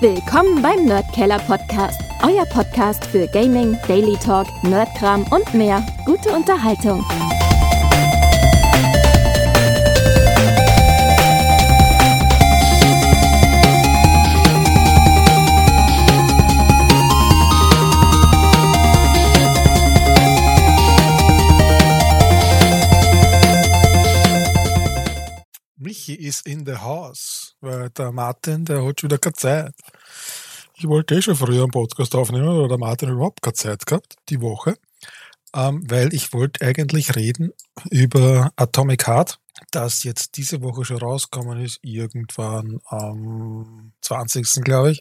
Willkommen 0.00 0.62
beim 0.62 0.84
Nerdkeller 0.84 1.40
Podcast, 1.40 2.00
euer 2.22 2.46
Podcast 2.46 3.04
für 3.04 3.26
Gaming, 3.26 3.76
Daily 3.88 4.16
Talk, 4.16 4.46
Nerdkram 4.62 5.24
und 5.32 5.52
mehr. 5.54 5.84
Gute 6.06 6.30
Unterhaltung. 6.30 7.04
Michi 25.76 26.14
ist 26.14 26.46
in 26.46 26.64
the 26.64 26.76
house, 26.76 27.37
weil 27.60 27.90
der 27.90 28.12
Martin, 28.12 28.64
der 28.64 28.84
hat 28.84 29.00
schon 29.00 29.10
wieder 29.10 29.18
keine 29.18 29.34
Zeit. 29.34 29.74
Ich 30.74 30.86
wollte 30.86 31.16
eh 31.16 31.22
schon 31.22 31.36
früher 31.36 31.62
einen 31.62 31.72
Podcast 31.72 32.14
aufnehmen, 32.14 32.48
aber 32.48 32.68
der 32.68 32.78
Martin 32.78 33.08
hat 33.08 33.14
überhaupt 33.14 33.42
keine 33.42 33.54
Zeit 33.54 33.86
gehabt, 33.86 34.16
die 34.28 34.40
Woche. 34.40 34.76
Ähm, 35.54 35.82
weil 35.88 36.12
ich 36.12 36.32
wollte 36.32 36.64
eigentlich 36.64 37.16
reden 37.16 37.52
über 37.90 38.52
Atomic 38.56 39.06
Heart, 39.06 39.38
das 39.70 40.04
jetzt 40.04 40.36
diese 40.36 40.62
Woche 40.62 40.84
schon 40.84 40.98
rausgekommen 40.98 41.64
ist, 41.64 41.80
irgendwann 41.82 42.80
am 42.86 43.92
20. 44.02 44.62
glaube 44.62 44.92
ich. 44.92 45.00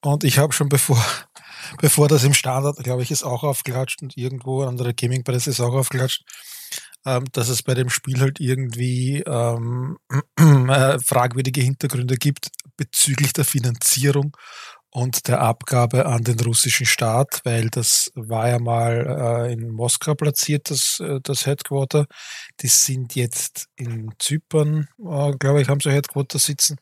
Und 0.00 0.24
ich 0.24 0.38
habe 0.38 0.52
schon 0.52 0.68
bevor, 0.68 1.04
bevor 1.80 2.08
das 2.08 2.24
im 2.24 2.34
Standard, 2.34 2.82
glaube 2.82 3.02
ich, 3.02 3.10
ist 3.10 3.24
auch 3.24 3.44
aufgeklatscht 3.44 4.02
und 4.02 4.16
irgendwo 4.16 4.62
an 4.62 4.76
der 4.76 4.94
Gaming-Presse 4.94 5.50
ist 5.50 5.60
auch 5.60 5.74
aufgeklatscht, 5.74 6.24
ähm, 7.06 7.24
dass 7.32 7.48
es 7.48 7.62
bei 7.62 7.74
dem 7.74 7.88
Spiel 7.88 8.20
halt 8.20 8.40
irgendwie 8.40 9.22
ähm, 9.22 9.96
äh, 10.36 10.98
fragwürdige 10.98 11.60
Hintergründe 11.60 12.16
gibt 12.16 12.48
bezüglich 12.76 13.32
der 13.32 13.44
Finanzierung 13.44 14.36
und 14.90 15.28
der 15.28 15.40
Abgabe 15.40 16.06
an 16.06 16.24
den 16.24 16.40
russischen 16.40 16.86
Staat, 16.86 17.42
weil 17.44 17.68
das 17.68 18.10
war 18.14 18.48
ja 18.48 18.58
mal 18.58 19.46
äh, 19.46 19.52
in 19.52 19.70
Moskau 19.70 20.14
platziert, 20.14 20.70
das, 20.70 21.00
äh, 21.00 21.20
das 21.22 21.46
Headquarter. 21.46 22.06
Die 22.60 22.68
sind 22.68 23.14
jetzt 23.14 23.68
in 23.76 24.12
Zypern, 24.18 24.88
äh, 24.98 25.32
glaube 25.38 25.62
ich, 25.62 25.68
haben 25.68 25.80
sie 25.80 25.92
Headquarter 25.92 26.38
sitzen. 26.38 26.78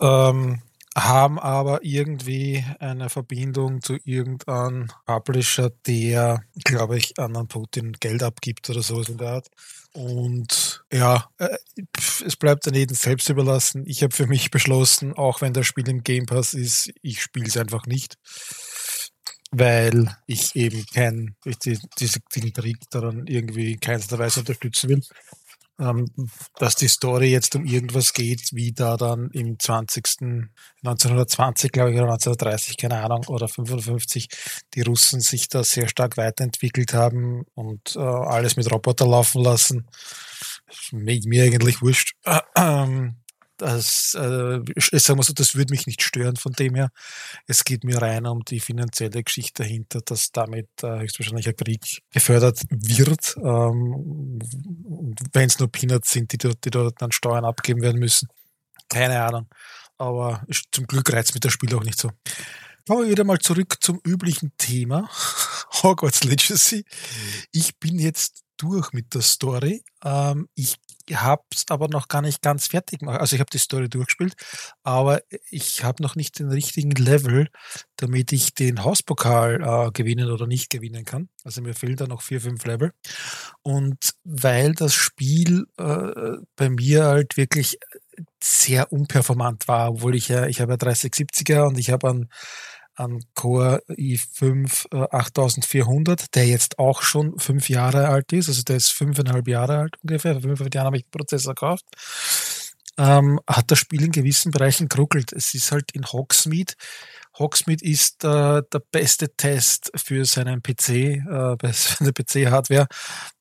Ähm, 0.00 0.62
haben 0.96 1.40
aber 1.40 1.80
irgendwie 1.82 2.64
eine 2.78 3.10
Verbindung 3.10 3.82
zu 3.82 3.96
irgendeinem 4.04 4.88
Publisher, 5.06 5.70
der, 5.86 6.44
glaube 6.64 6.98
ich, 6.98 7.18
an 7.18 7.48
Putin 7.48 7.92
Geld 7.98 8.22
abgibt 8.22 8.70
oder 8.70 8.82
sowas 8.82 9.08
in 9.08 9.18
der 9.18 9.28
Art. 9.28 9.48
Und 9.92 10.84
ja, 10.92 11.28
äh, 11.38 11.56
es 12.24 12.36
bleibt 12.36 12.66
dann 12.66 12.74
jedem 12.74 12.96
selbst 12.96 13.28
überlassen. 13.28 13.84
Ich 13.86 14.02
habe 14.02 14.14
für 14.14 14.26
mich 14.26 14.50
beschlossen, 14.50 15.12
auch 15.14 15.40
wenn 15.40 15.52
das 15.52 15.66
Spiel 15.66 15.88
im 15.88 16.02
Game 16.02 16.26
Pass 16.26 16.54
ist, 16.54 16.92
ich 17.02 17.22
spiele 17.22 17.46
es 17.46 17.56
einfach 17.56 17.86
nicht. 17.86 18.16
Weil 19.50 20.16
ich 20.26 20.56
eben 20.56 20.84
kein, 20.92 21.36
diesen 22.00 22.52
Krieg 22.52 22.78
daran 22.90 23.26
irgendwie 23.28 23.72
in 23.72 23.80
keinster 23.80 24.18
Weise 24.18 24.40
unterstützen 24.40 24.90
will 24.90 25.02
ähm, 25.78 26.06
dass 26.58 26.76
die 26.76 26.88
Story 26.88 27.30
jetzt 27.30 27.56
um 27.56 27.64
irgendwas 27.64 28.12
geht, 28.12 28.50
wie 28.52 28.72
da 28.72 28.96
dann 28.96 29.30
im 29.32 29.58
20. 29.58 30.04
1920, 30.84 31.72
glaube 31.72 31.90
ich, 31.90 31.96
oder 31.96 32.12
1930, 32.12 32.76
keine 32.76 33.02
Ahnung, 33.02 33.24
oder 33.28 33.48
55, 33.48 34.28
die 34.74 34.82
Russen 34.82 35.20
sich 35.20 35.48
da 35.48 35.64
sehr 35.64 35.88
stark 35.88 36.16
weiterentwickelt 36.16 36.94
haben 36.94 37.44
und 37.54 37.96
äh, 37.96 38.00
alles 38.00 38.56
mit 38.56 38.70
Roboter 38.70 39.06
laufen 39.06 39.42
lassen. 39.42 39.86
Mir 40.92 41.44
eigentlich 41.44 41.82
wurscht. 41.82 42.14
Ähm, 42.56 43.16
das, 43.64 44.14
äh, 44.14 44.60
so, 44.98 45.14
das 45.14 45.54
würde 45.54 45.72
mich 45.72 45.86
nicht 45.86 46.02
stören 46.02 46.36
von 46.36 46.52
dem 46.52 46.74
her. 46.74 46.90
Es 47.46 47.64
geht 47.64 47.82
mir 47.82 48.00
rein 48.00 48.26
um 48.26 48.44
die 48.44 48.60
finanzielle 48.60 49.22
Geschichte 49.22 49.62
dahinter, 49.62 50.00
dass 50.04 50.30
damit 50.32 50.68
äh, 50.82 51.00
höchstwahrscheinlich 51.00 51.48
ein 51.48 51.56
Krieg 51.56 52.02
gefördert 52.12 52.60
wird. 52.70 53.36
Ähm, 53.38 54.38
Wenn 55.32 55.46
es 55.46 55.58
nur 55.58 55.72
Peanuts 55.72 56.10
sind, 56.10 56.32
die 56.32 56.38
dort, 56.38 56.64
die 56.64 56.70
dort 56.70 57.00
dann 57.00 57.10
Steuern 57.10 57.46
abgeben 57.46 57.80
werden 57.80 57.98
müssen. 57.98 58.28
Keine 58.90 59.22
Ahnung. 59.22 59.48
Aber 59.96 60.44
zum 60.70 60.86
Glück 60.86 61.10
reizt 61.12 61.32
mit 61.34 61.44
das 61.44 61.52
Spiel 61.52 61.74
auch 61.74 61.84
nicht 61.84 61.98
so. 61.98 62.10
Kommen 62.86 63.04
wir 63.04 63.10
wieder 63.12 63.24
mal 63.24 63.38
zurück 63.38 63.78
zum 63.80 63.98
üblichen 64.04 64.52
Thema. 64.58 65.08
Hogwarts 65.82 66.22
Legacy. 66.22 66.84
Ich 67.50 67.78
bin 67.78 67.98
jetzt 67.98 68.42
durch 68.58 68.92
mit 68.92 69.14
der 69.14 69.22
Story. 69.22 69.82
Ähm, 70.04 70.48
ich 70.54 70.76
habe 71.14 71.42
es 71.54 71.64
aber 71.70 71.88
noch 71.88 72.08
gar 72.08 72.20
nicht 72.20 72.42
ganz 72.42 72.66
fertig 72.66 72.98
gemacht. 72.98 73.20
Also 73.20 73.36
ich 73.36 73.40
habe 73.40 73.48
die 73.50 73.58
Story 73.58 73.88
durchgespielt, 73.88 74.34
aber 74.82 75.22
ich 75.50 75.82
habe 75.82 76.02
noch 76.02 76.14
nicht 76.14 76.38
den 76.38 76.50
richtigen 76.50 76.90
Level, 76.90 77.48
damit 77.96 78.32
ich 78.32 78.52
den 78.52 78.84
Hauspokal 78.84 79.62
äh, 79.62 79.90
gewinnen 79.92 80.30
oder 80.30 80.46
nicht 80.46 80.68
gewinnen 80.68 81.06
kann. 81.06 81.30
Also 81.42 81.62
mir 81.62 81.72
fehlen 81.72 81.96
da 81.96 82.06
noch 82.06 82.20
vier, 82.20 82.42
fünf 82.42 82.66
Level. 82.66 82.92
Und 83.62 84.10
weil 84.24 84.74
das 84.74 84.92
Spiel 84.92 85.64
äh, 85.78 86.36
bei 86.54 86.68
mir 86.68 87.04
halt 87.04 87.38
wirklich 87.38 87.78
sehr 88.42 88.92
unperformant 88.92 89.68
war, 89.68 89.90
obwohl 89.90 90.14
ich 90.14 90.28
ja, 90.28 90.46
ich 90.46 90.60
habe 90.60 90.72
ja 90.72 90.78
3070er 90.78 91.66
und 91.66 91.78
ich 91.78 91.90
habe 91.90 92.10
einen 92.10 92.28
an 92.94 93.20
Core 93.34 93.82
i5 93.88 94.86
äh, 94.92 95.08
8400, 95.10 96.34
der 96.34 96.46
jetzt 96.46 96.78
auch 96.78 97.02
schon 97.02 97.38
fünf 97.38 97.68
Jahre 97.68 98.08
alt 98.08 98.32
ist. 98.32 98.48
Also 98.48 98.62
der 98.62 98.76
ist 98.76 98.92
fünfeinhalb 98.92 99.48
Jahre 99.48 99.78
alt 99.78 99.96
ungefähr. 100.02 100.40
Fünfeinhalb 100.40 100.74
Jahren 100.74 100.86
habe 100.86 100.96
ich 100.96 101.04
den 101.04 101.10
Prozessor 101.10 101.54
gekauft. 101.54 101.84
Ähm, 102.96 103.40
hat 103.48 103.70
das 103.70 103.78
Spiel 103.80 104.04
in 104.04 104.12
gewissen 104.12 104.52
Bereichen 104.52 104.88
geruckelt. 104.88 105.32
Es 105.32 105.54
ist 105.54 105.72
halt 105.72 105.90
in 105.92 106.04
Hogsmeade 106.04 106.74
Hogsmeade 107.38 107.84
ist 107.84 108.24
äh, 108.24 108.62
der 108.72 108.82
beste 108.92 109.34
Test 109.34 109.90
für 109.96 110.24
seinen 110.24 110.62
PC, 110.62 110.88
äh, 110.88 111.56
seine 111.72 112.12
PC-Hardware, 112.12 112.86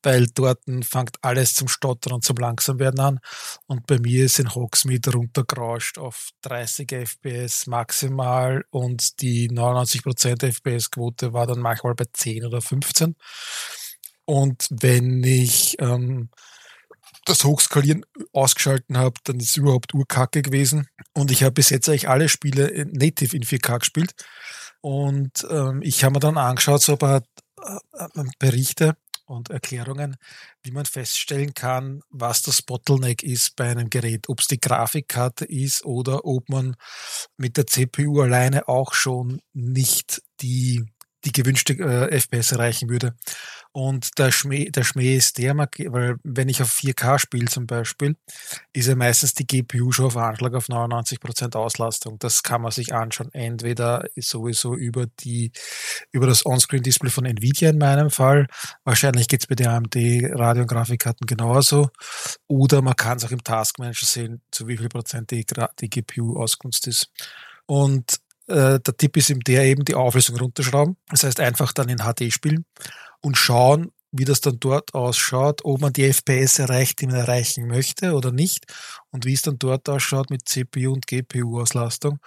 weil 0.02 0.28
dort 0.34 0.62
fängt 0.82 1.18
alles 1.22 1.54
zum 1.54 1.68
Stottern 1.68 2.14
und 2.14 2.24
zum 2.24 2.38
Langsamwerden 2.38 3.00
an. 3.00 3.20
Und 3.68 3.86
bei 3.86 4.00
mir 4.00 4.26
ist 4.26 4.40
in 4.40 4.54
Hogsmeade 4.54 5.12
runtergerauscht 5.12 5.98
auf 5.98 6.30
30 6.42 6.92
FPS 6.92 7.68
maximal 7.68 8.64
und 8.72 9.22
die 9.22 9.50
99% 9.50 10.44
FPS-Quote 10.44 11.34
war 11.34 11.48
dann 11.48 11.60
manchmal 11.60 11.96
bei 11.96 12.06
10 12.12 12.46
oder 12.46 12.62
15. 12.62 13.16
Und 14.26 14.68
wenn 14.72 15.24
ich 15.24 15.76
ähm, 15.80 16.30
das 17.26 17.44
Hochskalieren 17.44 18.06
ausgeschalten 18.32 18.98
habe, 18.98 19.20
dann 19.24 19.40
ist 19.40 19.52
es 19.52 19.58
überhaupt 19.58 19.94
urkacke 19.94 20.42
gewesen. 20.42 20.88
Und 21.14 21.32
ich 21.32 21.44
habe 21.44 21.54
bis 21.54 21.70
jetzt 21.70 21.88
eigentlich 21.88 22.10
alle 22.10 22.30
Spiele 22.30 22.86
native 22.92 23.36
in 23.36 23.44
4K 23.44 23.80
gespielt. 23.80 24.14
Und 24.82 25.48
ähm, 25.50 25.82
ich 25.82 26.04
habe 26.04 26.14
mir 26.14 26.20
dann 26.20 26.38
angeschaut, 26.38 26.82
so 26.82 26.94
ein 26.94 26.98
paar 26.98 27.24
äh, 27.62 28.04
äh, 28.04 28.24
Berichte 28.40 28.96
und 29.26 29.50
Erklärungen, 29.50 30.18
wie 30.64 30.72
man 30.72 30.86
feststellen 30.86 31.54
kann, 31.54 32.02
was 32.10 32.42
das 32.42 32.62
Bottleneck 32.62 33.24
ist 33.24 33.56
bei 33.56 33.70
einem 33.70 33.90
Gerät, 33.90 34.28
ob 34.28 34.42
es 34.42 34.48
die 34.48 34.60
Grafikkarte 34.60 35.46
ist 35.46 35.86
oder 35.86 36.26
ob 36.26 36.50
man 36.50 36.76
mit 37.38 37.56
der 37.56 37.68
CPU 37.68 38.22
alleine 38.22 38.68
auch 38.68 38.94
schon 38.94 39.40
nicht 39.54 40.22
die 40.42 40.86
die 41.26 41.32
gewünschte 41.32 41.74
äh, 41.74 42.20
FPS 42.20 42.52
erreichen 42.52 42.90
würde. 42.90 43.16
Und 43.76 44.20
der 44.20 44.32
Schmäh, 44.32 44.70
der 44.70 44.84
Schmäh 44.84 45.16
ist 45.16 45.40
der, 45.40 45.58
weil 45.58 46.18
wenn 46.24 46.48
ich 46.48 46.62
auf 46.62 46.72
4K 46.72 47.18
spiele 47.18 47.48
zum 47.48 47.66
Beispiel, 47.66 48.16
ist 48.72 48.88
ja 48.88 48.96
meistens 48.96 49.34
die 49.34 49.48
GPU 49.48 49.92
schon 49.92 50.06
auf 50.06 50.16
Anschlag 50.16 50.54
auf 50.54 50.68
99% 50.68 51.56
Auslastung. 51.56 52.20
Das 52.20 52.44
kann 52.44 52.62
man 52.62 52.72
sich 52.72 52.94
anschauen. 52.94 53.34
Entweder 53.34 54.06
sowieso 54.16 54.76
über 54.76 55.08
die, 55.22 55.52
über 56.12 56.28
das 56.28 56.46
Onscreen-Display 56.46 57.10
von 57.10 57.26
Nvidia 57.26 57.72
in 57.72 57.80
meinem 57.80 58.12
Fall. 58.12 58.46
Wahrscheinlich 58.84 59.28
geht's 59.28 59.48
bei 59.48 59.56
den 59.56 59.68
AMD 59.68 59.96
Radio- 60.36 60.62
und 60.62 60.68
Grafikkarten 60.68 61.26
genauso. 61.26 61.90
Oder 62.48 62.84
man 62.84 62.96
kann 62.96 63.18
es 63.18 63.26
auch 63.26 63.32
im 63.32 63.44
Task 63.44 63.80
Manager 63.80 64.06
sehen, 64.06 64.42
zu 64.52 64.68
wie 64.68 64.78
viel 64.78 64.90
Prozent 64.90 65.32
die, 65.32 65.48
die 65.80 65.90
GPU 65.90 66.38
ausgenutzt 66.38 66.86
ist. 66.86 67.10
Und 67.66 68.20
äh, 68.48 68.80
der 68.80 68.98
Tipp 68.98 69.18
ist 69.18 69.30
eben 69.30 69.42
der, 69.42 69.64
eben 69.66 69.86
die 69.86 69.96
Auflösung 69.96 70.38
runterschrauben. 70.38 70.98
Das 71.10 71.24
heißt, 71.24 71.40
einfach 71.40 71.74
dann 71.74 71.90
in 71.90 72.00
HD 72.00 72.32
spielen 72.32 72.66
und 73.22 73.38
schauen, 73.38 73.92
wie 74.12 74.26
das 74.26 74.42
dann 74.42 74.60
dort 74.60 74.94
ausschaut, 74.94 75.62
ob 75.64 75.82
man 75.82 75.92
die 75.92 76.12
FPS 76.12 76.60
erreicht, 76.60 77.02
die 77.02 77.08
man 77.08 77.16
erreichen 77.16 77.68
möchte 77.68 78.14
oder 78.14 78.32
nicht 78.32 78.66
und 79.10 79.26
wie 79.26 79.34
es 79.34 79.42
dann 79.42 79.58
dort 79.58 79.90
ausschaut 79.90 80.30
mit 80.30 80.48
CPU 80.48 80.94
und 80.94 81.08
GPU-Auslastung. 81.08 82.20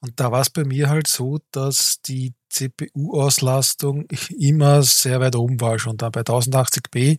Und 0.00 0.18
da 0.18 0.32
war 0.32 0.40
es 0.40 0.50
bei 0.50 0.64
mir 0.64 0.90
halt 0.90 1.06
so, 1.06 1.38
dass 1.52 2.02
die 2.02 2.34
CPU-Auslastung 2.50 4.06
immer 4.38 4.82
sehr 4.82 5.20
weit 5.20 5.36
oben 5.36 5.60
war 5.60 5.78
schon. 5.78 5.96
Da 5.96 6.10
bei 6.10 6.20
1080p 6.20 7.18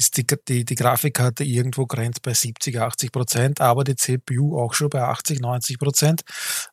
ist 0.00 0.16
die, 0.16 0.24
die, 0.48 0.64
die 0.64 0.74
Grafikkarte 0.74 1.44
irgendwo 1.44 1.84
grenzt 1.84 2.22
bei 2.22 2.32
70, 2.32 2.80
80 2.80 3.12
Prozent, 3.12 3.60
aber 3.60 3.84
die 3.84 3.96
CPU 3.96 4.58
auch 4.58 4.72
schon 4.72 4.88
bei 4.88 5.02
80, 5.02 5.40
90 5.40 5.78
Prozent. 5.78 6.22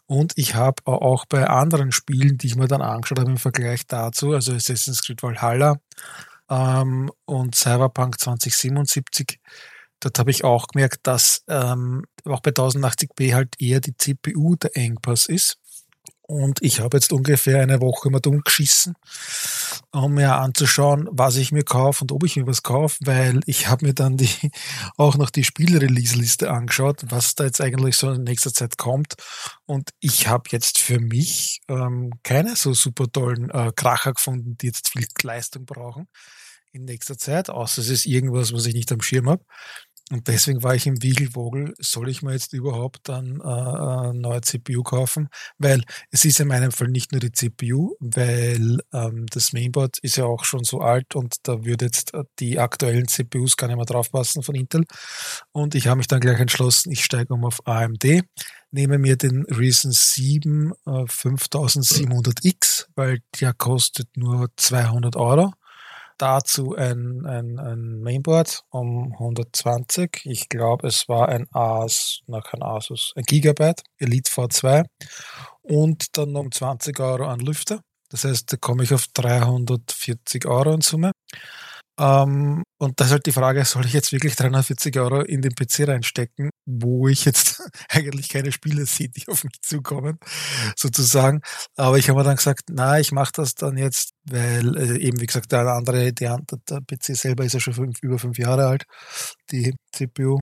Und 0.05 0.31
ich 0.37 0.55
habe 0.55 0.81
auch 0.85 1.25
bei 1.25 1.45
anderen 1.45 1.91
Spielen, 1.91 2.37
die 2.37 2.47
ich 2.47 2.55
mir 2.55 2.69
dann 2.69 2.81
angeschaut 2.81 3.19
habe 3.19 3.29
im 3.29 3.37
Vergleich 3.37 3.85
dazu, 3.85 4.31
also 4.31 4.53
Assassin's 4.53 5.03
Creed 5.03 5.21
Valhalla 5.21 5.75
ähm, 6.49 7.11
und 7.25 7.53
Cyberpunk 7.53 8.17
2077, 8.17 9.39
dort 9.99 10.19
habe 10.19 10.31
ich 10.31 10.45
auch 10.45 10.67
gemerkt, 10.67 10.99
dass 11.03 11.43
ähm, 11.49 12.05
auch 12.23 12.39
bei 12.39 12.51
1080p 12.51 13.33
halt 13.33 13.55
eher 13.59 13.81
die 13.81 13.97
CPU 13.97 14.55
der 14.55 14.77
Engpass 14.77 15.25
ist. 15.25 15.57
Und 16.29 16.61
ich 16.61 16.81
habe 16.81 16.97
jetzt 16.97 17.13
ungefähr 17.13 17.61
eine 17.61 17.79
Woche 17.79 18.09
mal 18.09 18.19
dumm 18.19 18.41
geschissen, 18.41 18.95
um 19.93 20.15
mir 20.15 20.35
anzuschauen, 20.35 21.07
was 21.09 21.37
ich 21.37 21.53
mir 21.53 21.63
kaufe 21.63 22.03
und 22.03 22.11
ob 22.11 22.25
ich 22.25 22.35
mir 22.35 22.45
was 22.45 22.63
kaufe, 22.63 22.97
weil 23.05 23.39
ich 23.45 23.69
habe 23.69 23.85
mir 23.85 23.93
dann 23.93 24.17
die 24.17 24.29
auch 24.97 25.15
noch 25.15 25.29
die 25.29 25.45
Spielrelease-Liste 25.45 26.51
angeschaut, 26.51 27.03
was 27.07 27.35
da 27.35 27.45
jetzt 27.45 27.61
eigentlich 27.61 27.95
so 27.95 28.11
in 28.11 28.23
nächster 28.23 28.51
Zeit 28.53 28.77
kommt. 28.77 29.15
Und 29.65 29.91
ich 30.01 30.27
habe 30.27 30.49
jetzt 30.51 30.79
für 30.79 30.99
mich 30.99 31.61
ähm, 31.69 32.11
keine 32.23 32.57
so 32.57 32.73
super 32.73 33.05
tollen 33.09 33.49
äh, 33.49 33.71
Kracher 33.73 34.11
gefunden, 34.13 34.57
die 34.57 34.67
jetzt 34.67 34.89
viel 34.89 35.07
Leistung 35.23 35.65
brauchen 35.65 36.07
in 36.73 36.85
nächster 36.85 37.17
Zeit, 37.17 37.49
außer 37.49 37.81
es 37.81 37.89
ist 37.89 38.05
irgendwas, 38.05 38.53
was 38.53 38.65
ich 38.65 38.73
nicht 38.73 38.91
am 38.91 39.01
Schirm 39.01 39.29
habe. 39.29 39.43
Und 40.09 40.29
deswegen 40.29 40.63
war 40.63 40.73
ich 40.73 40.87
im 40.87 41.03
Wiegelwogel, 41.03 41.73
soll 41.79 42.07
ich 42.07 42.21
mir 42.21 42.31
jetzt 42.31 42.53
überhaupt 42.53 43.09
dann 43.09 43.41
äh, 43.41 43.43
eine 43.43 44.13
neue 44.13 44.39
CPU 44.39 44.81
kaufen? 44.81 45.27
Weil 45.57 45.83
es 46.11 46.23
ist 46.23 46.39
in 46.39 46.47
meinem 46.47 46.71
Fall 46.71 46.87
nicht 46.87 47.11
nur 47.11 47.19
die 47.19 47.33
CPU, 47.33 47.95
weil 47.99 48.79
ähm, 48.93 49.25
das 49.29 49.51
Mainboard 49.51 49.97
ist 49.99 50.15
ja 50.15 50.23
auch 50.23 50.45
schon 50.45 50.63
so 50.63 50.79
alt 50.79 51.15
und 51.15 51.35
da 51.43 51.65
würde 51.65 51.85
jetzt 51.85 52.13
äh, 52.13 52.23
die 52.39 52.57
aktuellen 52.57 53.09
CPUs 53.09 53.57
gar 53.57 53.67
nicht 53.67 53.75
mehr 53.75 53.85
draufpassen 53.85 54.43
von 54.43 54.55
Intel. 54.55 54.85
Und 55.51 55.75
ich 55.75 55.87
habe 55.87 55.97
mich 55.97 56.07
dann 56.07 56.21
gleich 56.21 56.39
entschlossen, 56.39 56.91
ich 56.91 57.03
steige 57.03 57.33
um 57.33 57.43
auf 57.43 57.67
AMD, 57.67 58.23
nehme 58.71 58.99
mir 58.99 59.17
den 59.17 59.43
Ryzen 59.45 59.91
7 59.91 60.71
äh, 60.85 60.89
5700X, 60.89 62.87
weil 62.95 63.19
der 63.41 63.53
kostet 63.53 64.15
nur 64.15 64.47
200 64.55 65.17
Euro 65.17 65.51
dazu 66.17 66.75
ein, 66.75 67.25
ein, 67.25 67.59
ein 67.59 67.99
Mainboard 67.99 68.61
um 68.69 69.13
120. 69.13 70.21
Ich 70.25 70.49
glaube, 70.49 70.87
es 70.87 71.07
war 71.07 71.29
ein 71.29 71.47
AS, 71.51 72.19
na 72.27 72.41
kein 72.41 72.63
Asus, 72.63 73.13
ein 73.15 73.23
Gigabyte, 73.23 73.83
Elite 73.97 74.31
V2 74.31 74.85
und 75.61 76.17
dann 76.17 76.35
um 76.35 76.51
20 76.51 76.99
Euro 76.99 77.25
an 77.25 77.39
Lüfter. 77.39 77.81
Das 78.09 78.23
heißt, 78.23 78.51
da 78.53 78.57
komme 78.57 78.83
ich 78.83 78.93
auf 78.93 79.05
340 79.13 80.45
Euro 80.45 80.73
in 80.73 80.81
Summe. 80.81 81.11
Ähm, 81.99 82.63
und 82.79 82.99
da 82.99 83.05
ist 83.05 83.11
halt 83.11 83.25
die 83.25 83.31
Frage, 83.31 83.65
soll 83.65 83.85
ich 83.85 83.93
jetzt 83.93 84.11
wirklich 84.11 84.35
340 84.35 84.97
Euro 84.99 85.21
in 85.21 85.41
den 85.41 85.53
PC 85.53 85.87
reinstecken, 85.87 86.49
wo 86.67 87.07
ich 87.07 87.25
jetzt 87.25 87.63
eigentlich 87.89 88.29
keine 88.29 88.51
Spiele 88.51 88.85
sehe, 88.85 89.09
die 89.09 89.27
auf 89.29 89.43
mich 89.43 89.61
zukommen, 89.61 90.19
sozusagen. 90.75 91.41
Aber 91.77 91.97
ich 91.97 92.09
habe 92.09 92.23
dann 92.23 92.35
gesagt, 92.35 92.63
na, 92.69 92.99
ich 92.99 93.11
mache 93.11 93.31
das 93.33 93.55
dann 93.55 93.77
jetzt, 93.77 94.11
weil 94.25 94.75
äh, 94.77 94.99
eben, 94.99 95.19
wie 95.21 95.25
gesagt, 95.25 95.51
der 95.51 95.67
andere, 95.67 96.13
der, 96.13 96.37
der 96.69 96.81
PC 96.81 97.15
selber 97.15 97.45
ist 97.45 97.53
ja 97.53 97.59
schon 97.59 97.73
fünf, 97.73 97.97
über 98.01 98.19
fünf 98.19 98.37
Jahre 98.37 98.67
alt, 98.67 98.83
die 99.51 99.73
CPU. 99.93 100.39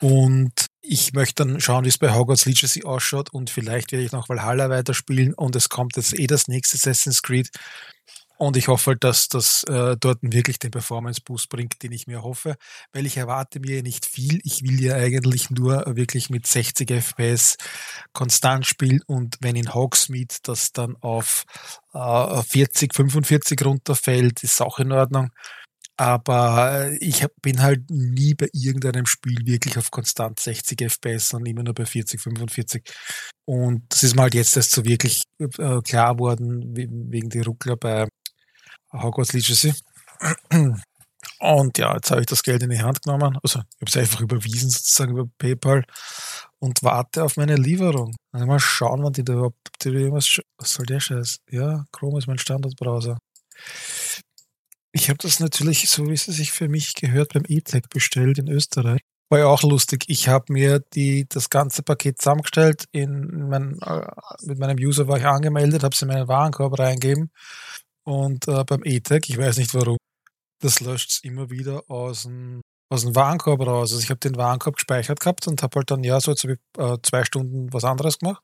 Und 0.00 0.52
ich 0.82 1.12
möchte 1.14 1.44
dann 1.44 1.60
schauen, 1.60 1.84
wie 1.84 1.88
es 1.88 1.98
bei 1.98 2.14
Hogwarts 2.14 2.46
Legacy 2.46 2.84
ausschaut 2.84 3.32
und 3.32 3.50
vielleicht 3.50 3.92
werde 3.92 4.04
ich 4.04 4.12
noch 4.12 4.28
Valhalla 4.28 4.70
weiterspielen 4.70 5.34
und 5.34 5.56
es 5.56 5.68
kommt 5.68 5.96
jetzt 5.96 6.16
eh 6.18 6.26
das 6.26 6.46
nächste 6.48 6.76
Assassin's 6.76 7.22
Creed. 7.22 7.48
Und 8.38 8.56
ich 8.56 8.68
hoffe 8.68 8.92
halt, 8.92 9.04
dass 9.04 9.28
das 9.28 9.64
äh, 9.64 9.96
dort 9.98 10.18
wirklich 10.20 10.58
den 10.58 10.70
Performance-Boost 10.70 11.48
bringt, 11.48 11.82
den 11.82 11.92
ich 11.92 12.06
mir 12.06 12.22
hoffe, 12.22 12.56
weil 12.92 13.06
ich 13.06 13.16
erwarte 13.16 13.60
mir 13.60 13.82
nicht 13.82 14.04
viel. 14.06 14.40
Ich 14.44 14.62
will 14.62 14.80
ja 14.82 14.94
eigentlich 14.96 15.50
nur 15.50 15.84
wirklich 15.96 16.28
mit 16.28 16.46
60 16.46 16.90
FPS 16.90 17.56
konstant 18.12 18.66
spielen 18.66 19.00
und 19.06 19.36
wenn 19.40 19.56
in 19.56 19.72
Hogsmeade 19.72 20.34
das 20.42 20.72
dann 20.72 20.96
auf 21.00 21.44
äh, 21.94 22.42
40, 22.42 22.94
45 22.94 23.64
runterfällt, 23.64 24.42
ist 24.42 24.60
auch 24.60 24.78
in 24.78 24.92
Ordnung. 24.92 25.30
Aber 25.98 26.90
ich 27.00 27.22
hab, 27.22 27.30
bin 27.40 27.62
halt 27.62 27.88
nie 27.90 28.34
bei 28.34 28.48
irgendeinem 28.52 29.06
Spiel 29.06 29.46
wirklich 29.46 29.78
auf 29.78 29.90
konstant 29.90 30.38
60 30.40 30.82
FPS, 30.82 31.30
sondern 31.30 31.50
immer 31.52 31.62
nur 31.62 31.72
bei 31.74 31.86
40, 31.86 32.20
45. 32.20 32.82
Und 33.46 33.84
das 33.88 34.02
ist 34.02 34.14
mir 34.14 34.22
halt 34.22 34.34
jetzt 34.34 34.56
erst 34.56 34.72
so 34.72 34.84
wirklich 34.84 35.22
äh, 35.38 35.80
klar 35.82 36.18
worden, 36.18 36.76
wegen 36.76 37.30
die 37.30 37.40
Ruckler 37.40 37.76
bei 37.76 38.06
Hogwarts 39.02 39.32
Legacy. 39.32 39.74
Und 41.38 41.76
ja, 41.78 41.94
jetzt 41.94 42.10
habe 42.10 42.20
ich 42.20 42.26
das 42.26 42.42
Geld 42.42 42.62
in 42.62 42.70
die 42.70 42.80
Hand 42.80 43.02
genommen. 43.02 43.38
Also 43.42 43.60
ich 43.60 43.80
habe 43.80 43.86
es 43.86 43.96
einfach 43.96 44.20
überwiesen 44.20 44.70
sozusagen 44.70 45.12
über 45.12 45.28
PayPal 45.38 45.84
und 46.58 46.82
warte 46.82 47.24
auf 47.24 47.36
meine 47.36 47.56
Lieferung. 47.56 48.14
Also 48.32 48.46
mal 48.46 48.60
schauen, 48.60 49.02
wann 49.02 49.12
die 49.12 49.24
da 49.24 49.34
überhaupt 49.34 49.56
die 49.82 49.88
irgendwas. 49.90 50.40
Was 50.56 50.72
soll 50.72 50.86
der 50.86 51.00
Scheiß? 51.00 51.40
Ja, 51.50 51.84
Chrome 51.92 52.18
ist 52.18 52.26
mein 52.26 52.38
Standardbrowser. 52.38 53.18
Ich 54.92 55.10
habe 55.10 55.18
das 55.18 55.40
natürlich, 55.40 55.88
so 55.90 56.08
wie 56.08 56.14
es 56.14 56.24
sich 56.24 56.52
für 56.52 56.68
mich 56.68 56.94
gehört, 56.94 57.34
beim 57.34 57.44
E-Tech 57.46 57.82
bestellt 57.90 58.38
in 58.38 58.48
Österreich. 58.48 59.00
War 59.28 59.40
ja 59.40 59.46
auch 59.46 59.62
lustig. 59.62 60.04
Ich 60.06 60.28
habe 60.28 60.52
mir 60.52 60.78
die, 60.94 61.26
das 61.28 61.50
ganze 61.50 61.82
Paket 61.82 62.18
zusammengestellt. 62.18 62.86
In 62.92 63.48
mein, 63.48 63.78
äh, 63.82 64.06
mit 64.42 64.58
meinem 64.58 64.78
User 64.78 65.06
war 65.08 65.18
ich 65.18 65.26
angemeldet, 65.26 65.82
habe 65.82 65.94
es 65.94 66.00
in 66.00 66.08
meinen 66.08 66.28
Warenkorb 66.28 66.78
reingegeben 66.78 67.30
und 68.06 68.46
äh, 68.48 68.64
beim 68.64 68.82
E-Tag, 68.84 69.28
ich 69.28 69.36
weiß 69.36 69.58
nicht 69.58 69.74
warum, 69.74 69.96
das 70.60 70.80
löscht 70.80 71.10
es 71.10 71.24
immer 71.24 71.50
wieder 71.50 71.82
aus 71.90 72.22
dem, 72.22 72.60
aus 72.88 73.02
dem 73.02 73.16
Warenkorb 73.16 73.60
raus. 73.60 73.92
Also 73.92 74.02
ich 74.02 74.10
habe 74.10 74.20
den 74.20 74.36
Warenkorb 74.36 74.76
gespeichert 74.76 75.20
gehabt 75.20 75.46
und 75.48 75.62
habe 75.62 75.76
halt 75.76 75.90
dann, 75.90 76.04
ja, 76.04 76.20
so 76.20 76.30
jetzt 76.30 76.44
ich 76.44 76.58
äh, 76.78 76.96
zwei 77.02 77.24
Stunden 77.24 77.72
was 77.72 77.84
anderes 77.84 78.18
gemacht, 78.18 78.42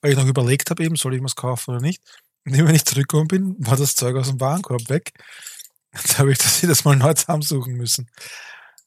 weil 0.00 0.12
ich 0.12 0.18
noch 0.18 0.26
überlegt 0.26 0.70
habe 0.70 0.82
eben, 0.82 0.96
soll 0.96 1.14
ich 1.14 1.22
was 1.22 1.36
kaufen 1.36 1.72
oder 1.72 1.80
nicht. 1.80 2.02
Und 2.46 2.56
wenn 2.56 2.74
ich 2.74 2.84
zurückgekommen 2.84 3.28
bin, 3.28 3.56
war 3.58 3.76
das 3.76 3.94
Zeug 3.94 4.16
aus 4.16 4.28
dem 4.28 4.40
Warenkorb 4.40 4.88
weg. 4.88 5.12
Jetzt 5.94 6.18
habe 6.18 6.32
ich 6.32 6.38
das 6.38 6.60
jedes 6.62 6.84
Mal 6.84 6.96
neu 6.96 7.14
zusammensuchen 7.14 7.74
müssen. 7.74 8.10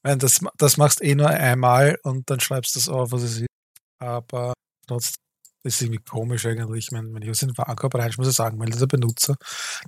Das, 0.03 0.39
das 0.57 0.77
machst 0.77 1.01
eh 1.03 1.15
nur 1.15 1.29
einmal 1.29 1.97
und 2.03 2.29
dann 2.29 2.39
schreibst 2.39 2.75
du 2.75 2.79
das 2.79 2.89
auf, 2.89 3.11
was 3.11 3.23
es 3.23 3.41
ist. 3.41 3.47
Aber 3.99 4.53
trotzdem 4.87 5.26
das 5.63 5.75
ist 5.75 5.81
irgendwie 5.81 6.03
komisch 6.03 6.45
eigentlich. 6.45 6.85
Ich 6.85 6.91
meine, 6.91 7.13
wenn 7.13 7.21
ich 7.21 7.29
was 7.29 7.41
in 7.41 7.49
den 7.49 7.57
Warenkorb 7.57 7.95
rein, 7.95 8.11
muss 8.17 8.27
ich 8.27 8.35
sagen, 8.35 8.57
meldet 8.57 8.81
der 8.81 8.87
Benutzer, 8.87 9.35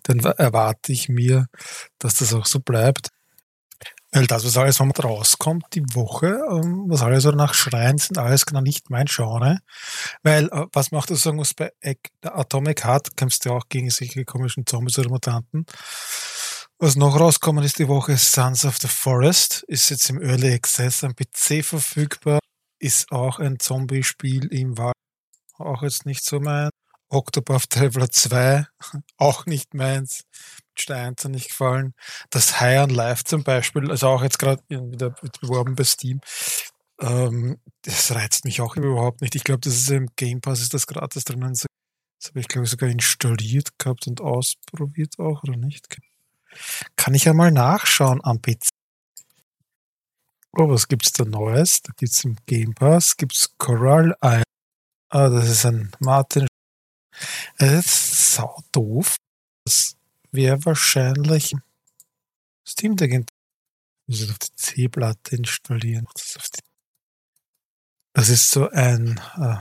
dann 0.04 0.20
erwarte 0.20 0.92
ich 0.92 1.10
mir, 1.10 1.48
dass 2.00 2.16
das 2.16 2.34
auch 2.34 2.46
so 2.46 2.60
bleibt. 2.60 3.10
Weil 4.12 4.26
das, 4.26 4.44
was 4.44 4.58
alles 4.58 4.80
man 4.80 4.90
rauskommt, 4.92 5.66
die 5.74 5.84
Woche, 5.94 6.40
ähm, 6.50 6.86
was 6.88 7.04
alles 7.04 7.24
so 7.24 7.32
nach 7.32 7.54
Schreien 7.54 8.00
sind, 8.00 8.18
alles 8.18 8.46
genau 8.46 8.62
nicht 8.62 8.90
mein 8.90 9.06
Genre. 9.06 9.60
Weil, 10.24 10.46
äh, 10.46 10.66
was 10.74 10.92
macht 10.92 11.12
das 11.12 11.22
sagen 11.22 11.38
muss, 11.38 11.54
bei 11.54 11.72
Atomic 12.24 12.84
Heart 12.84 13.16
kämpfst 13.16 13.46
du 13.46 13.52
auch 13.52 13.70
gegen 13.70 13.90
solche 13.92 14.26
komischen 14.26 14.66
Zombies 14.66 14.98
oder 14.98 15.10
Mutanten. 15.10 15.66
Was 16.80 16.96
noch 16.96 17.20
rauskommen 17.20 17.64
ist 17.64 17.78
die 17.78 17.88
Woche 17.88 18.18
Sons 18.18 18.66
of 18.66 18.78
the 18.78 18.88
Forest, 18.88 19.64
ist 19.68 19.90
jetzt 19.90 20.10
im 20.10 20.20
Early 20.22 20.54
Access 20.54 21.04
am 21.04 21.14
PC 21.14 21.64
verfügbar, 21.64 22.40
ist 22.80 23.12
auch 23.12 23.40
ein 23.40 23.60
Zombie-Spiel 23.60 24.46
im 24.48 24.78
Wald 24.78 24.94
auch 25.60 25.84
jetzt 25.84 26.06
nicht 26.06 26.24
so 26.24 26.40
mein. 26.40 26.70
Octopath 27.12 27.70
Traveler 27.72 28.10
2, 28.10 28.68
auch 29.18 29.46
nicht 29.46 29.74
meins. 29.74 30.26
Stein 30.78 31.16
hat 31.20 31.26
nicht 31.26 31.50
gefallen. 31.50 31.94
Das 32.30 32.62
High 32.62 32.84
on 32.84 32.90
Life 32.92 33.24
zum 33.24 33.44
Beispiel, 33.44 33.90
also 33.90 34.08
auch 34.08 34.24
jetzt 34.24 34.40
gerade 34.40 34.62
wieder 34.70 35.16
beworben 35.42 35.76
bei 35.76 35.84
Steam. 35.84 36.22
Ähm, 37.02 37.58
das 37.82 38.14
reizt 38.14 38.46
mich 38.46 38.62
auch 38.62 38.76
überhaupt 38.76 39.22
nicht. 39.22 39.36
Ich 39.36 39.44
glaube, 39.44 39.62
das 39.62 39.74
ist 39.74 39.90
im 39.90 40.08
Game 40.16 40.42
Pass, 40.42 40.62
ist 40.62 40.74
das 40.74 40.88
gratis 40.88 41.24
drinnen. 41.24 41.50
Das 41.52 41.66
habe 42.30 42.40
ich, 42.40 42.48
glaube 42.48 42.66
ich, 42.66 42.72
sogar 42.72 42.90
installiert 42.90 43.78
gehabt 43.80 44.08
und 44.08 44.22
ausprobiert 44.22 45.18
auch, 45.20 45.44
oder 45.44 45.58
nicht? 45.58 45.88
Kann 46.96 47.14
ich 47.16 47.26
ja 47.26 47.34
mal 47.34 47.52
nachschauen 47.52 48.24
am 48.24 48.42
PC. 48.42 48.70
Oh, 50.58 50.70
was 50.70 50.88
gibt's 50.88 51.12
da 51.14 51.26
Neues? 51.26 51.82
Da 51.82 51.94
gibt's 51.96 52.24
im 52.24 52.36
Game 52.46 52.74
Pass, 52.74 53.16
gibt's 53.18 53.54
Coral 53.58 54.16
Island. 54.22 54.44
Ah, 55.12 55.30
das 55.30 55.50
ist 55.50 55.66
ein 55.66 55.92
Martin. 56.00 56.48
Das 57.58 57.86
ist 57.86 58.34
sau 58.36 58.62
doof. 58.72 59.18
Das 59.66 59.96
wäre 60.32 60.64
wahrscheinlich 60.66 61.56
Steam 62.68 62.96
Deck. 62.96 63.26
Muss 64.08 64.22
ich 64.22 64.30
auf 64.32 64.40
die 64.40 64.56
C-Platte 64.56 65.36
installieren. 65.36 66.08
Das 68.14 68.30
ist 68.30 68.52
so 68.52 68.70
ein, 68.70 69.20
äh, 69.38 69.58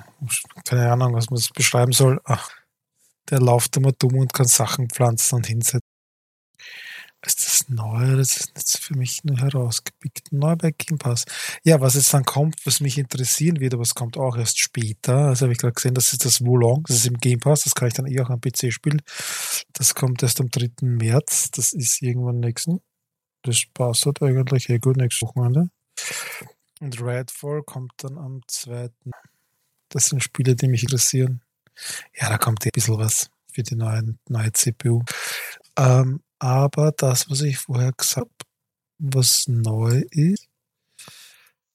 keine 0.66 0.92
Ahnung, 0.92 1.14
was 1.14 1.30
man 1.30 1.36
das 1.36 1.48
beschreiben 1.50 1.92
soll. 1.92 2.20
Ach, 2.24 2.50
der 3.30 3.40
läuft 3.40 3.76
immer 3.76 3.92
dumm 3.92 4.16
und 4.18 4.34
kann 4.34 4.46
Sachen 4.48 4.90
pflanzen 4.90 5.36
und 5.36 5.46
hinsetzen. 5.46 5.80
Ist 7.26 7.46
das 7.46 7.57
neu 7.68 8.16
das 8.16 8.36
ist 8.36 8.52
jetzt 8.56 8.78
für 8.78 8.96
mich 8.96 9.24
nur 9.24 9.38
herausgepickt? 9.38 10.32
Neu 10.32 10.56
bei 10.56 10.70
Game 10.70 10.98
Pass. 10.98 11.24
Ja, 11.64 11.80
was 11.80 11.94
jetzt 11.94 12.12
dann 12.12 12.24
kommt, 12.24 12.64
was 12.66 12.80
mich 12.80 12.98
interessieren 12.98 13.60
wird, 13.60 13.74
aber 13.74 13.82
es 13.82 13.94
kommt 13.94 14.16
auch 14.16 14.36
erst 14.36 14.58
später. 14.58 15.28
Also 15.28 15.44
habe 15.44 15.52
ich 15.52 15.58
gerade 15.58 15.74
gesehen, 15.74 15.94
das 15.94 16.12
ist 16.12 16.24
das 16.24 16.44
Wolong, 16.44 16.84
das 16.86 16.96
ist 16.96 17.06
im 17.06 17.18
Game 17.18 17.40
Pass, 17.40 17.62
das 17.62 17.74
kann 17.74 17.88
ich 17.88 17.94
dann 17.94 18.06
eh 18.06 18.20
auch 18.20 18.30
am 18.30 18.40
PC 18.40 18.72
spielen. 18.72 19.02
Das 19.72 19.94
kommt 19.94 20.22
erst 20.22 20.40
am 20.40 20.50
3. 20.50 20.70
März, 20.82 21.50
das 21.52 21.72
ist 21.72 22.02
irgendwann 22.02 22.40
nächsten. 22.40 22.80
Das 23.42 23.62
passt 23.72 24.06
halt 24.06 24.22
eigentlich 24.22 24.68
eh 24.68 24.78
gut 24.78 24.96
nächstes 24.96 25.28
Wochenende. 25.28 25.70
Und 26.80 27.00
Redfall 27.00 27.62
kommt 27.62 27.92
dann 27.98 28.18
am 28.18 28.42
2. 28.46 28.90
Das 29.88 30.06
sind 30.06 30.22
Spiele, 30.22 30.54
die 30.54 30.68
mich 30.68 30.82
interessieren. 30.82 31.42
Ja, 32.14 32.28
da 32.28 32.38
kommt 32.38 32.64
eh 32.66 32.68
ein 32.68 32.72
bisschen 32.72 32.98
was 32.98 33.30
für 33.52 33.62
die 33.62 33.76
neuen, 33.76 34.18
neue 34.28 34.52
CPU. 34.52 35.02
Ähm, 35.76 36.22
aber 36.38 36.92
das, 36.92 37.30
was 37.30 37.42
ich 37.42 37.58
vorher 37.58 37.92
gesagt 37.92 38.18
habe, 38.18 38.30
was 38.98 39.46
neu 39.48 40.02
ist, 40.10 40.48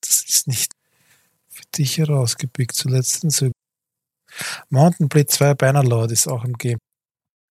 ist 0.01 0.47
nicht 0.47 0.73
für 1.49 1.63
dich 1.77 1.97
herausgepickt. 1.97 2.75
Zuletzt 2.75 3.29
so 3.31 3.51
Mountain 4.69 5.09
Blade 5.09 5.27
2 5.27 5.53
Bannerlord 5.53 6.11
ist 6.11 6.27
auch 6.27 6.43
im 6.43 6.53
Game. 6.53 6.79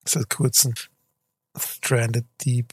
Seit 0.06 0.30
kurzem. 0.30 0.74
Stranded 1.58 2.26
Deep. 2.44 2.72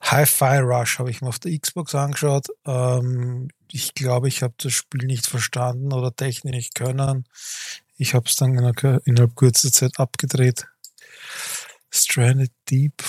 Hi-Fi 0.00 0.58
Rush 0.58 0.98
habe 0.98 1.10
ich 1.10 1.20
mir 1.20 1.28
auf 1.28 1.38
der 1.38 1.58
Xbox 1.58 1.94
angeschaut. 1.94 2.46
Ähm, 2.64 3.48
ich 3.70 3.94
glaube, 3.94 4.28
ich 4.28 4.42
habe 4.42 4.54
das 4.56 4.72
Spiel 4.72 5.06
nicht 5.06 5.26
verstanden 5.26 5.92
oder 5.92 6.14
technisch 6.14 6.54
nicht 6.54 6.74
können. 6.74 7.24
Ich 7.96 8.14
habe 8.14 8.26
es 8.26 8.36
dann 8.36 8.54
innerhalb 8.54 9.34
kurzer 9.34 9.70
Zeit 9.70 10.00
abgedreht. 10.00 10.66
Stranded 11.94 12.52
Deep. 12.70 13.02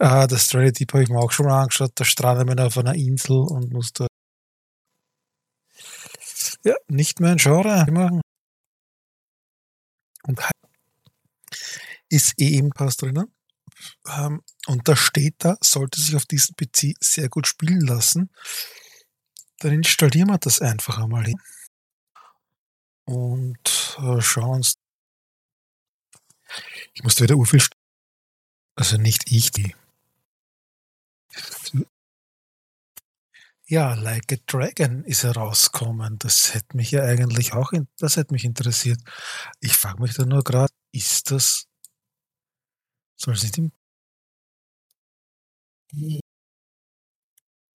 Ah, 0.00 0.26
das 0.26 0.46
Stranded 0.46 0.78
Deep 0.80 0.92
habe 0.92 1.04
ich 1.04 1.08
mir 1.08 1.18
auch 1.18 1.32
schon 1.32 1.46
mal 1.46 1.62
angeschaut. 1.62 1.92
Da 1.94 2.04
strandet 2.04 2.46
man 2.46 2.58
auf 2.60 2.76
einer 2.76 2.94
Insel 2.94 3.36
und 3.36 3.72
muss 3.72 3.92
da. 3.92 4.06
Ja, 6.64 6.74
nicht 6.88 7.20
mehr 7.20 7.32
ein 7.32 7.36
Genre 7.38 7.86
machen. 7.90 8.20
Und 10.24 10.40
ist 12.08 12.40
eh 12.40 12.56
im 12.58 12.70
Pass 12.70 12.96
drinnen. 12.96 13.32
Ähm, 14.08 14.42
und 14.66 14.88
da 14.88 14.96
steht 14.96 15.36
da, 15.38 15.56
sollte 15.60 16.00
sich 16.00 16.16
auf 16.16 16.26
diesen 16.26 16.54
PC 16.56 16.94
sehr 17.00 17.28
gut 17.28 17.46
spielen 17.46 17.80
lassen, 17.80 18.30
dann 19.58 19.72
installieren 19.72 20.28
wir 20.28 20.38
das 20.38 20.60
einfach 20.60 20.98
einmal 20.98 21.24
hin. 21.24 21.40
Und 23.04 23.96
äh, 23.98 24.20
schauen 24.20 24.56
uns. 24.56 24.74
Ich 26.94 27.02
musste 27.02 27.24
wieder 27.24 27.36
urviel. 27.36 27.60
Also 28.76 28.96
nicht 28.96 29.30
ich, 29.30 29.50
die. 29.50 29.74
Ja, 33.66 33.94
Like 33.94 34.32
a 34.32 34.36
Dragon 34.46 35.04
ist 35.04 35.22
herausgekommen. 35.24 36.18
Das 36.18 36.54
hätte 36.54 36.76
mich 36.76 36.90
ja 36.90 37.02
eigentlich 37.04 37.52
auch, 37.54 37.72
das 37.98 38.16
hätte 38.16 38.32
mich 38.34 38.44
interessiert. 38.44 39.00
Ich 39.60 39.72
frage 39.74 40.02
mich 40.02 40.14
da 40.14 40.24
nur 40.26 40.44
gerade, 40.44 40.72
ist 40.92 41.30
das, 41.30 41.66
soll 43.16 43.34
es 43.34 43.42
nicht 43.42 43.58
im, 43.58 43.72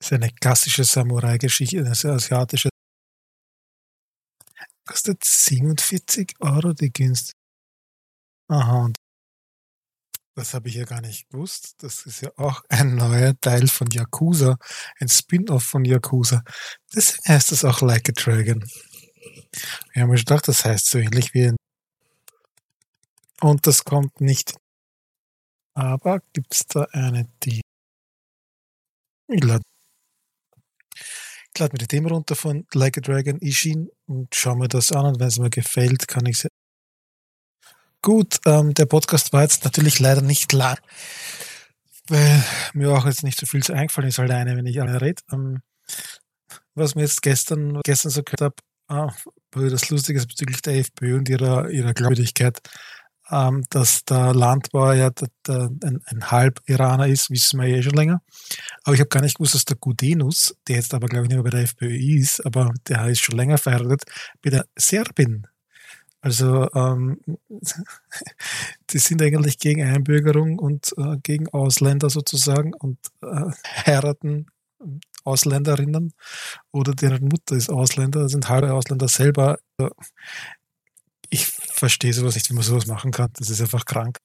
ist 0.02 0.14
eine 0.14 0.30
klassische 0.32 0.84
Samurai-Geschichte, 0.84 1.80
eine 1.80 1.92
asiatische, 1.92 2.70
kostet 4.86 5.24
47 5.24 6.36
Euro 6.42 6.74
die 6.74 6.92
Günst. 6.92 7.34
Aha, 8.48 8.84
und 8.86 8.98
das 10.40 10.54
habe 10.54 10.70
ich 10.70 10.76
ja 10.76 10.86
gar 10.86 11.02
nicht 11.02 11.30
gewusst. 11.30 11.76
Das 11.84 12.06
ist 12.06 12.22
ja 12.22 12.32
auch 12.38 12.64
ein 12.70 12.96
neuer 12.96 13.34
Teil 13.42 13.68
von 13.68 13.90
Yakuza, 13.92 14.58
ein 15.00 15.10
Spin-off 15.10 15.64
von 15.64 15.84
Yakuza. 15.84 16.44
Deswegen 16.96 17.34
heißt 17.34 17.52
das 17.52 17.66
auch 17.66 17.82
Like 17.82 18.10
a 18.10 18.14
Dragon. 18.14 18.64
Wir 19.94 20.04
haben 20.04 20.10
mir 20.10 20.16
gedacht, 20.18 20.48
das 20.48 20.64
heißt 20.64 20.90
so 20.90 20.98
ähnlich 20.98 21.34
wie 21.34 21.48
ein 21.48 21.58
und 23.42 23.68
das 23.68 23.84
kommt 23.84 24.22
nicht. 24.22 24.56
Aber 25.74 26.22
gibt 26.34 26.54
es 26.54 26.66
da 26.68 26.88
eine, 26.92 27.28
die 27.44 27.62
ich 29.28 29.44
lade, 29.44 29.64
ich 31.54 31.60
lade 31.60 31.74
mir 31.74 31.80
die 31.80 31.88
Demo 31.88 32.10
runter 32.10 32.36
von 32.36 32.66
Like 32.74 32.98
a 32.98 33.02
Dragon 33.02 33.40
Ishin 33.40 33.90
und 34.08 34.34
schaue 34.34 34.58
mir 34.58 34.68
das 34.70 34.92
an 34.92 35.06
und 35.06 35.20
wenn 35.20 35.28
es 35.28 35.40
mir 35.40 35.50
gefällt, 35.50 36.08
kann 36.08 36.26
ich 36.26 36.40
sie 36.40 36.48
Gut, 38.02 38.40
ähm, 38.46 38.74
der 38.74 38.86
Podcast 38.86 39.34
war 39.34 39.42
jetzt 39.42 39.66
natürlich 39.66 40.00
leider 40.00 40.22
nicht 40.22 40.54
lang, 40.54 40.78
weil 42.08 42.44
mir 42.74 42.92
auch 42.92 43.06
jetzt 43.06 43.24
nicht 43.24 43.38
so 43.38 43.46
viel 43.46 43.62
zu 43.62 43.74
eingefallen 43.74 44.08
ist 44.08 44.20
alleine, 44.20 44.56
wenn 44.56 44.66
ich 44.66 44.80
alleine 44.82 45.02
rede. 45.02 45.22
Ähm, 45.34 45.62
was 46.76 46.96
mir 46.96 47.02
jetzt 47.02 47.22
gestern, 47.22 47.82
gestern 47.84 48.12
so 48.12 48.24
gehört 48.24 48.42
habe, 48.42 48.56
ah, 48.88 49.14
das 49.52 49.90
Lustige 49.90 50.22
bezüglich 50.26 50.62
der 50.62 50.78
FPÖ 50.78 51.18
und 51.18 51.28
ihrer, 51.28 51.70
ihrer 51.70 51.94
Glaubwürdigkeit, 51.94 52.60
ähm, 53.32 53.66
dass 53.70 54.06
der 54.06 54.34
Landbauer 54.34 54.94
ja 54.94 55.10
der, 55.10 55.28
der, 55.46 55.70
ein, 55.84 56.02
ein 56.06 56.32
Halb-Iraner 56.32 57.08
ist, 57.08 57.30
wissen 57.30 57.60
wir 57.60 57.68
ja 57.68 57.78
eh 57.78 57.84
schon 57.84 57.96
länger. 57.96 58.22
Aber 58.84 58.94
ich 58.94 59.02
habe 59.02 59.10
gar 59.10 59.22
nicht 59.22 59.36
gewusst, 59.36 59.56
dass 59.56 59.66
der 59.66 59.78
Gudenus, 59.78 60.56
der 60.70 60.78
jetzt 60.78 60.94
aber 60.94 61.08
glaube 61.08 61.26
ich 61.26 61.30
nicht 61.30 61.38
mehr 61.38 61.44
bei 61.44 61.50
der 61.50 61.64
FPÖ 61.64 61.94
ist, 61.96 62.46
aber 62.46 62.72
der 62.88 63.08
ist 63.10 63.20
schon 63.20 63.36
länger 63.36 63.58
verheiratet, 63.58 64.04
bei 64.42 64.52
der 64.52 64.66
Serbin 64.78 65.48
also 66.22 66.70
ähm, 66.74 67.20
die 68.90 69.00
sind 69.00 69.22
eigentlich 69.22 69.60
gegen 69.60 69.84
Einbürgerung 69.84 70.60
und 70.60 70.94
äh, 70.98 71.18
gegen 71.24 71.48
Ausländer 71.50 72.10
sozusagen 72.10 72.74
und 72.74 72.98
äh, 73.22 73.52
heiraten 73.86 74.48
Ausländerinnen 75.24 76.14
oder 76.72 76.94
deren 76.94 77.26
Mutter 77.26 77.56
ist 77.56 77.70
Ausländer, 77.70 78.30
sind 78.30 78.50
halbe 78.50 78.74
Ausländer 78.74 79.08
selber. 79.08 79.60
Ich 81.30 81.46
verstehe 81.46 82.14
sowas 82.14 82.36
nicht, 82.36 82.50
wie 82.50 82.54
man 82.54 82.64
sowas 82.64 82.88
machen 82.88 83.12
kann. 83.12 83.30
Das 83.38 83.50
ist 83.50 83.62
einfach 83.62 83.86
krank. 83.86 84.18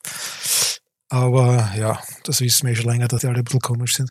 Aber 1.09 1.73
ja, 1.77 2.01
das 2.25 2.41
wissen 2.41 2.67
wir 2.67 2.73
eh 2.73 2.77
schon 2.77 2.91
länger, 2.91 3.09
dass 3.09 3.21
die 3.21 3.27
alle 3.27 3.39
ein 3.39 3.45
bisschen 3.45 3.61
komisch 3.61 3.97
sind. 3.97 4.11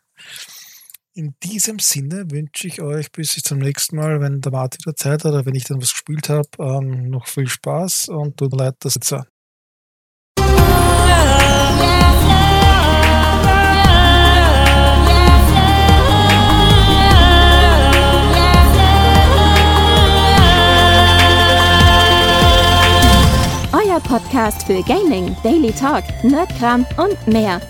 In 1.16 1.36
diesem 1.44 1.78
Sinne 1.78 2.32
wünsche 2.32 2.66
ich 2.66 2.82
euch 2.82 3.12
bis 3.12 3.34
zum 3.34 3.60
nächsten 3.60 3.98
Mal, 3.98 4.20
wenn 4.20 4.42
der 4.42 4.52
Martin 4.52 4.80
wieder 4.84 4.96
Zeit 4.96 5.24
hat 5.24 5.32
oder 5.32 5.46
wenn 5.46 5.54
ich 5.54 5.66
dann 5.66 5.80
was 5.80 5.92
gespielt 5.92 6.28
habe, 6.28 6.50
ähm, 6.58 7.12
noch 7.12 7.28
viel 7.28 7.48
Spaß 7.48 8.10
und 8.10 8.36
tut 8.38 8.52
mir 8.52 8.58
leid, 8.58 8.78
dass 8.80 8.96
jetzt 8.96 9.12
Euer 23.72 24.00
Podcast 24.00 24.64
für 24.66 24.82
Gaming, 24.82 25.36
Daily 25.44 25.72
Talk, 25.72 26.06
Nerdkram 26.24 26.88
und 26.98 27.28
mehr. 27.28 27.62